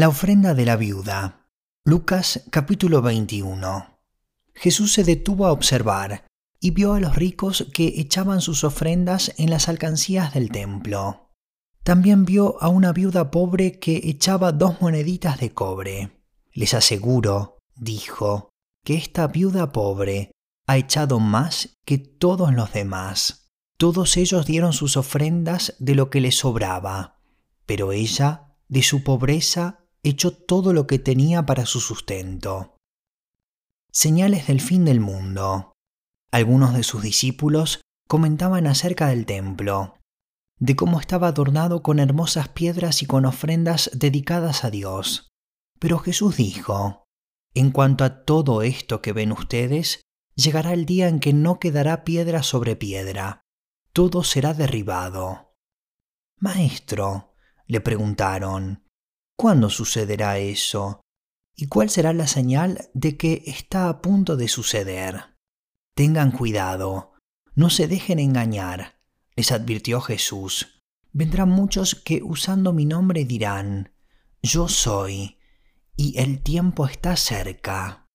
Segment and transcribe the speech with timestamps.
[0.00, 1.46] La ofrenda de la viuda.
[1.84, 3.98] Lucas capítulo 21.
[4.54, 6.24] Jesús se detuvo a observar
[6.58, 11.28] y vio a los ricos que echaban sus ofrendas en las alcancías del templo.
[11.84, 16.24] También vio a una viuda pobre que echaba dos moneditas de cobre.
[16.54, 18.48] Les aseguro, dijo,
[18.82, 20.30] que esta viuda pobre
[20.66, 23.52] ha echado más que todos los demás.
[23.76, 27.20] Todos ellos dieron sus ofrendas de lo que les sobraba,
[27.66, 32.76] pero ella, de su pobreza, echó todo lo que tenía para su sustento.
[33.92, 35.72] Señales del fin del mundo.
[36.30, 39.96] Algunos de sus discípulos comentaban acerca del templo,
[40.58, 45.28] de cómo estaba adornado con hermosas piedras y con ofrendas dedicadas a Dios.
[45.78, 47.04] Pero Jesús dijo,
[47.54, 50.02] En cuanto a todo esto que ven ustedes,
[50.34, 53.42] llegará el día en que no quedará piedra sobre piedra,
[53.92, 55.54] todo será derribado.
[56.38, 57.34] Maestro,
[57.66, 58.84] le preguntaron,
[59.40, 61.00] ¿Cuándo sucederá eso?
[61.56, 65.34] ¿Y cuál será la señal de que está a punto de suceder?
[65.96, 67.14] Tengan cuidado,
[67.54, 69.00] no se dejen engañar,
[69.36, 70.82] les advirtió Jesús.
[71.14, 73.94] Vendrán muchos que usando mi nombre dirán,
[74.42, 75.38] Yo soy,
[75.96, 78.08] y el tiempo está cerca.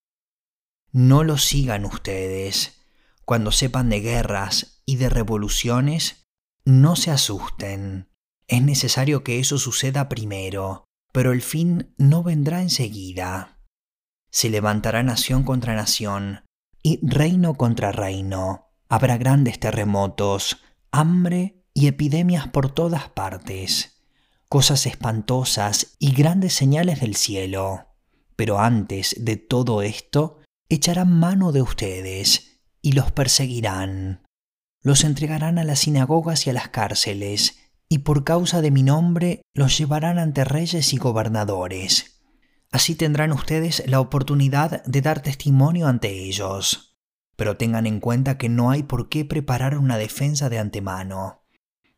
[0.92, 2.86] No lo sigan ustedes.
[3.26, 6.28] Cuando sepan de guerras y de revoluciones,
[6.66, 8.12] no se asusten.
[8.48, 10.86] Es necesario que eso suceda primero,
[11.16, 13.62] pero el fin no vendrá enseguida.
[14.32, 16.44] Se levantará nación contra nación
[16.84, 18.74] y reino contra reino.
[18.90, 20.58] Habrá grandes terremotos,
[20.92, 24.04] hambre y epidemias por todas partes,
[24.50, 27.96] cosas espantosas y grandes señales del cielo.
[28.36, 34.28] Pero antes de todo esto, echarán mano de ustedes y los perseguirán.
[34.82, 39.42] Los entregarán a las sinagogas y a las cárceles y por causa de mi nombre
[39.54, 42.22] los llevarán ante reyes y gobernadores.
[42.72, 46.98] Así tendrán ustedes la oportunidad de dar testimonio ante ellos.
[47.36, 51.44] Pero tengan en cuenta que no hay por qué preparar una defensa de antemano,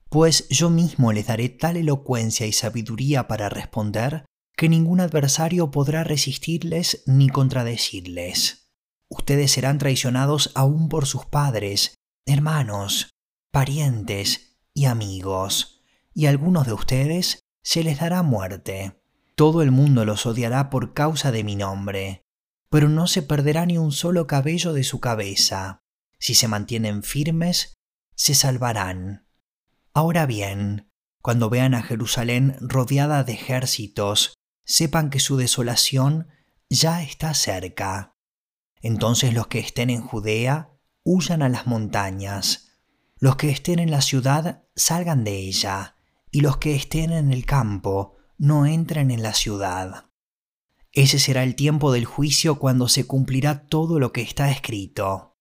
[0.10, 6.04] pues yo mismo les daré tal elocuencia y sabiduría para responder que ningún adversario podrá
[6.04, 8.72] resistirles ni contradecirles.
[9.10, 11.96] Ustedes serán traicionados aún por sus padres,
[12.26, 13.10] hermanos,
[13.52, 15.77] parientes y amigos
[16.18, 19.00] y a algunos de ustedes se les dará muerte.
[19.36, 22.24] Todo el mundo los odiará por causa de mi nombre,
[22.72, 25.84] pero no se perderá ni un solo cabello de su cabeza.
[26.18, 27.76] Si se mantienen firmes,
[28.16, 29.28] se salvarán.
[29.94, 30.90] Ahora bien,
[31.22, 34.34] cuando vean a Jerusalén rodeada de ejércitos,
[34.66, 36.30] sepan que su desolación
[36.68, 38.16] ya está cerca.
[38.82, 40.72] Entonces los que estén en Judea
[41.04, 42.72] huyan a las montañas,
[43.20, 45.97] los que estén en la ciudad salgan de ella,
[46.38, 50.06] y los que estén en el campo no entren en la ciudad.
[50.92, 55.36] Ese será el tiempo del juicio cuando se cumplirá todo lo que está escrito.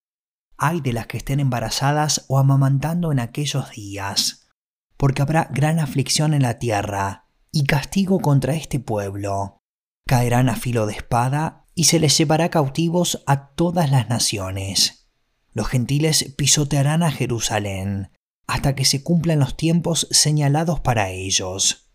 [0.56, 4.48] Ay de las que estén embarazadas o amamantando en aquellos días,
[4.96, 9.58] porque habrá gran aflicción en la tierra y castigo contra este pueblo.
[10.06, 15.10] Caerán a filo de espada y se les llevará cautivos a todas las naciones.
[15.52, 18.15] Los gentiles pisotearán a Jerusalén
[18.46, 21.90] hasta que se cumplan los tiempos señalados para ellos.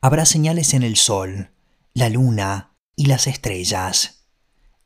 [0.00, 1.52] Habrá señales en el sol,
[1.94, 4.26] la luna y las estrellas.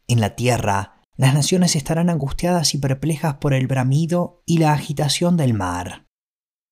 [0.08, 5.36] En la tierra, las naciones estarán angustiadas y perplejas por el bramido y la agitación
[5.36, 6.06] del mar.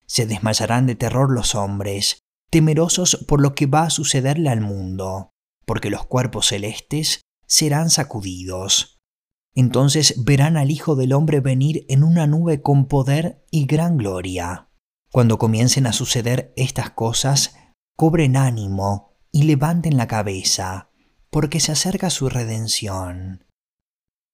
[0.06, 2.18] Se desmayarán de terror los hombres,
[2.50, 5.30] temerosos por lo que va a sucederle al mundo,
[5.64, 8.93] porque los cuerpos celestes serán sacudidos
[9.54, 14.68] entonces verán al Hijo del Hombre venir en una nube con poder y gran gloria.
[15.12, 17.56] Cuando comiencen a suceder estas cosas,
[17.96, 20.90] cobren ánimo y levanten la cabeza,
[21.30, 23.44] porque se acerca su redención.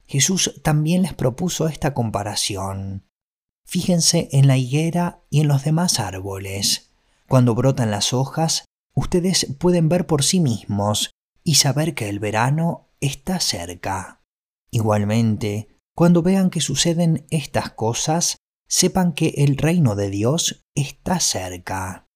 [0.06, 3.06] Jesús también les propuso esta comparación.
[3.67, 6.93] Fíjense en la higuera y en los demás árboles.
[7.28, 8.64] Cuando brotan las hojas,
[8.94, 11.11] ustedes pueden ver por sí mismos
[11.44, 14.19] y saber que el verano está cerca.
[14.70, 18.37] Igualmente, cuando vean que suceden estas cosas,
[18.69, 22.06] sepan que el reino de Dios está cerca.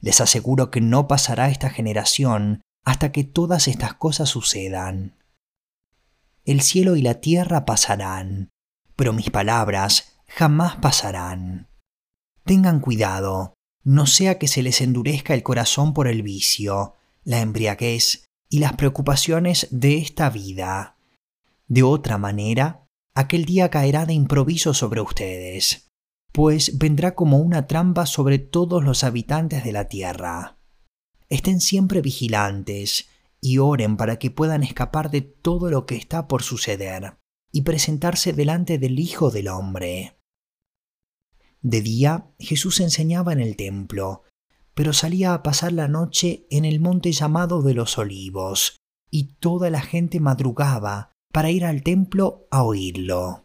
[0.00, 5.16] Les aseguro que no pasará esta generación hasta que todas estas cosas sucedan.
[6.44, 8.50] El cielo y la tierra pasarán,
[8.96, 11.68] pero mis palabras jamás pasarán.
[12.44, 16.94] Tengan cuidado, no sea que se les endurezca el corazón por el vicio,
[17.24, 20.95] la embriaguez y las preocupaciones de esta vida
[21.68, 25.90] de otra manera, aquel día caerá de improviso sobre ustedes,
[26.32, 30.58] pues vendrá como una trampa sobre todos los habitantes de la tierra.
[31.28, 33.08] Estén siempre vigilantes
[33.40, 37.16] y oren para que puedan escapar de todo lo que está por suceder
[37.52, 40.18] y presentarse delante del Hijo del Hombre.
[41.62, 44.22] De día Jesús enseñaba en el templo,
[44.74, 48.76] pero salía a pasar la noche en el monte llamado de los olivos,
[49.10, 53.44] y toda la gente madrugaba para ir al templo a oírlo.